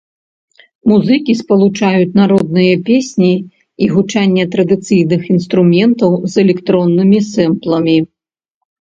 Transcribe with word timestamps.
Музыкі 0.91 1.31
спалучаюць 1.41 2.15
народныя 2.21 2.73
песні 2.89 3.31
і 3.43 3.85
гучанне 3.93 4.43
традыцыйных 4.59 5.21
інструментаў 5.37 6.11
з 6.31 6.45
электроннымі 6.49 7.19
сэмпламі. 7.33 7.97